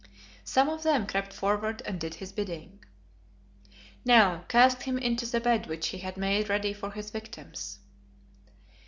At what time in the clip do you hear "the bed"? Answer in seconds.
5.27-5.67